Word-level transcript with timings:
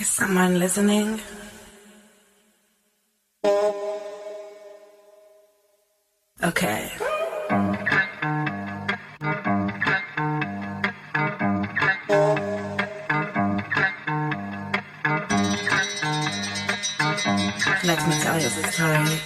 Is 0.00 0.06
someone 0.06 0.60
listening? 0.60 1.20
Okay. 6.40 6.92
Let 17.82 17.98
me 18.06 18.14
tell 18.22 18.38
you 18.38 18.50
the 18.54 18.64
story 18.70 19.20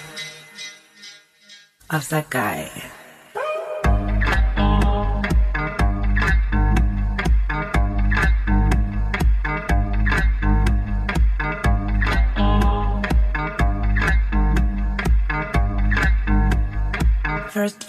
of 1.91 2.09
that 2.09 2.25
guy. 2.31 3.02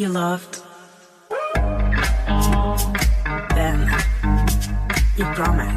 you 0.04 0.10
loved. 0.10 0.60
Then 3.54 3.90
you 5.16 5.24
promised. 5.32 5.73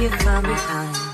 you 0.00 0.08
from 0.10 0.42
behind. 0.44 1.07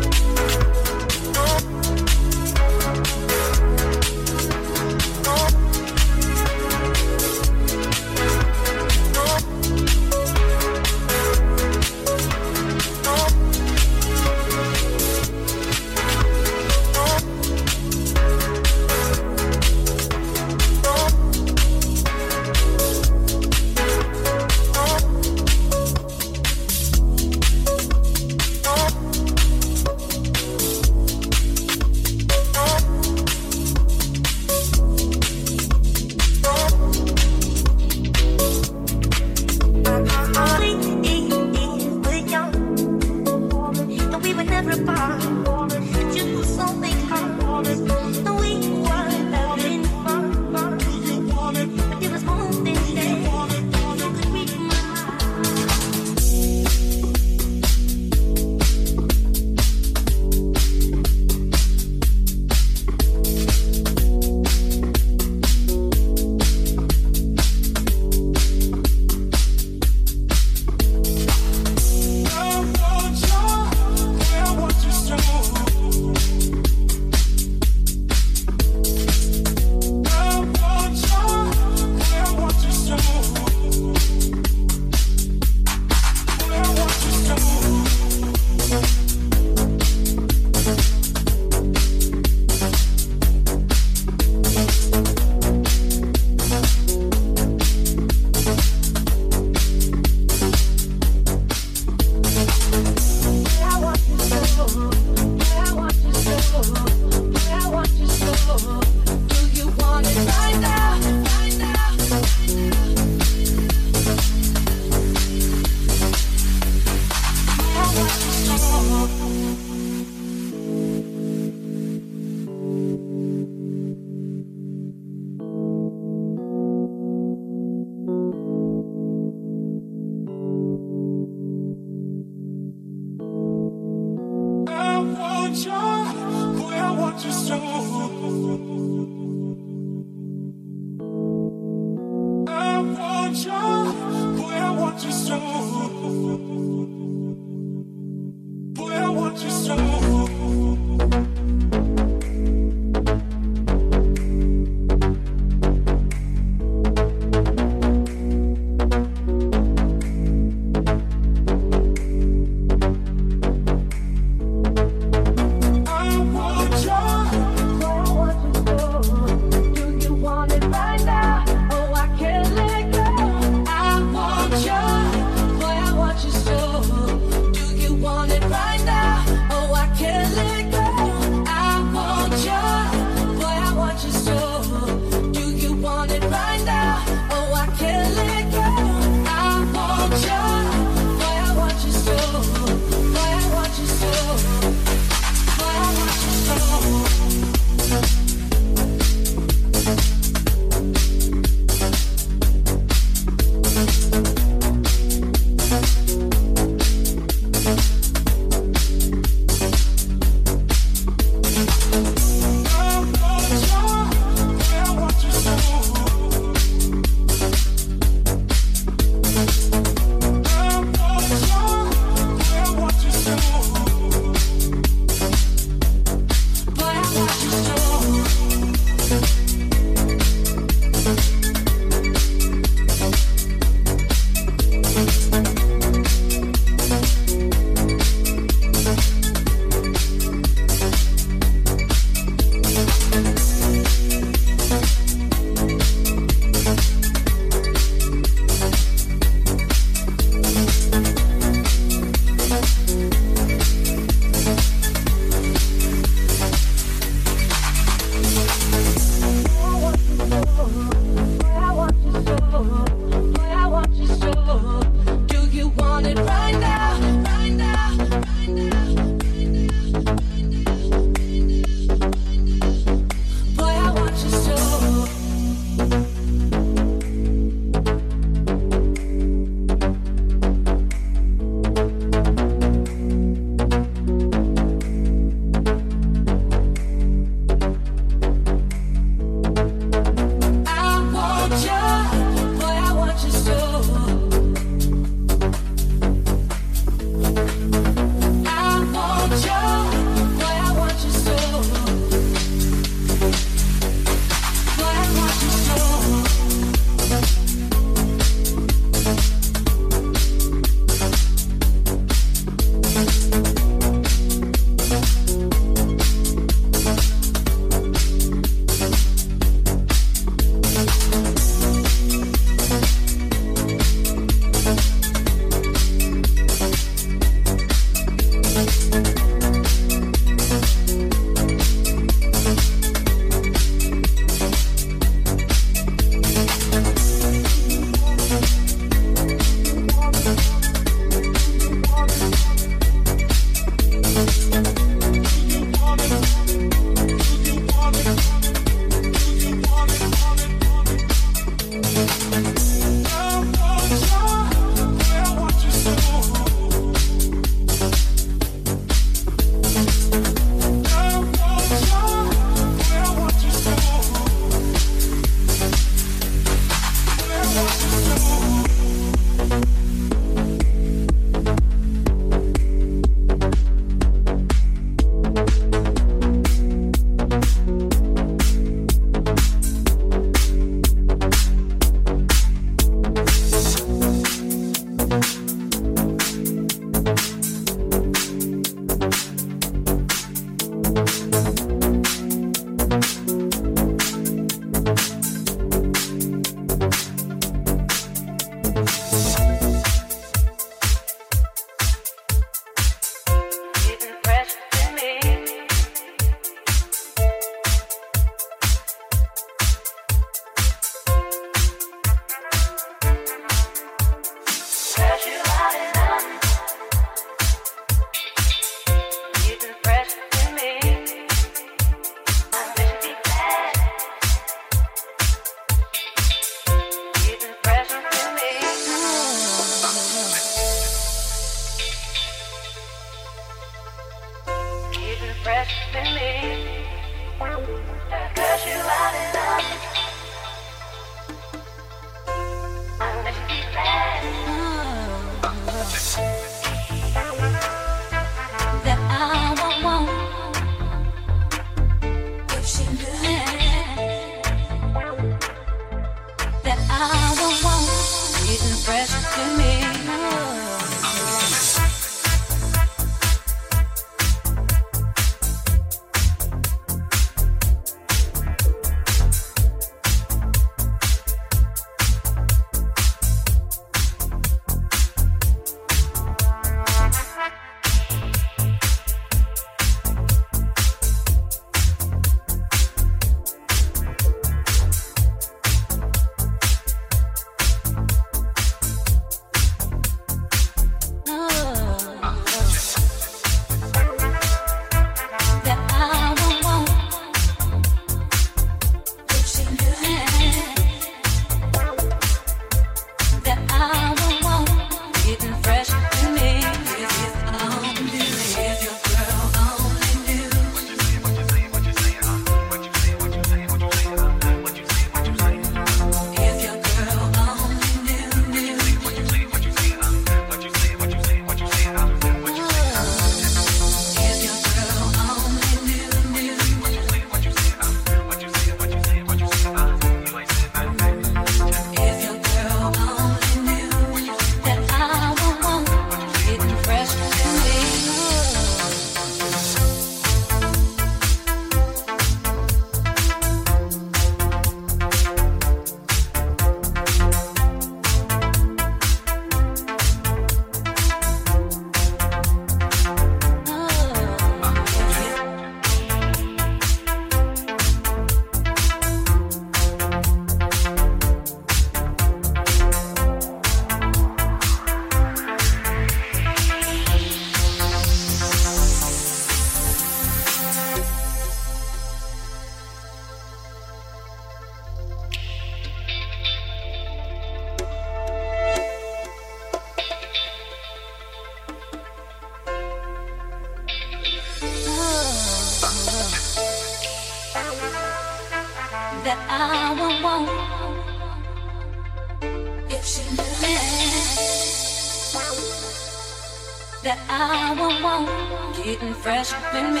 flash. 599.43 599.73
Make 599.73 599.93
me 599.93 600.00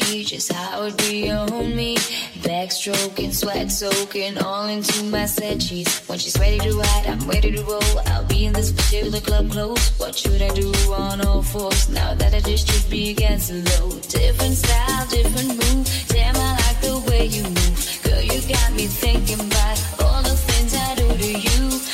see 0.00 0.24
just 0.24 0.52
how 0.52 0.82
it 0.82 0.96
be 0.98 1.30
on 1.30 1.76
me. 1.76 1.96
Backstroking, 2.42 3.32
sweat 3.32 3.70
soaking, 3.70 4.38
all 4.38 4.66
into 4.66 5.04
my 5.04 5.26
set 5.26 5.62
sheets. 5.62 6.08
When 6.08 6.18
she's 6.18 6.36
ready 6.38 6.58
to 6.58 6.72
ride, 6.76 7.06
I'm 7.06 7.20
ready 7.28 7.52
to 7.52 7.62
roll. 7.62 8.00
I'll 8.06 8.24
be 8.24 8.46
in 8.46 8.52
this 8.52 8.72
particular 8.72 9.20
club 9.20 9.52
close. 9.52 9.90
What 9.98 10.16
should 10.16 10.42
I 10.42 10.48
do 10.48 10.72
on 10.92 11.24
all 11.24 11.42
fours 11.42 11.88
now 11.88 12.12
that 12.14 12.34
I 12.34 12.40
just 12.40 12.68
should 12.68 12.90
be 12.90 13.10
against 13.10 13.50
the 13.50 13.58
low? 13.70 13.90
Different 14.00 14.56
style, 14.56 15.06
different 15.06 15.50
move. 15.60 15.86
Damn, 16.08 16.34
I 16.34 16.50
like 16.64 16.80
the 16.80 16.98
way 17.08 17.26
you 17.26 17.44
move. 17.44 18.00
Girl, 18.02 18.20
you 18.20 18.40
got 18.48 18.72
me 18.72 18.86
thinking 18.86 19.40
about 19.46 19.78
all 20.02 20.22
the 20.22 20.36
things 20.48 20.74
I 20.74 20.94
do 20.96 21.06
to 21.06 21.32
you. 21.46 21.93